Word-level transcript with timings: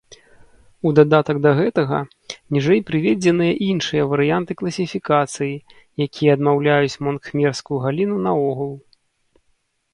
У 0.89 0.93
дадатак 0.99 1.39
да 1.45 1.51
гэтага, 1.59 1.99
ніжэй 2.57 2.81
прыведзеныя 2.89 3.53
іншыя 3.67 4.03
варыянты 4.15 4.57
класіфікацыі, 4.63 5.53
якія 6.09 6.31
адмаўляюць 6.39 6.99
мон-кхмерскую 7.09 7.77
галіну 7.85 8.15
наогул. 8.29 8.73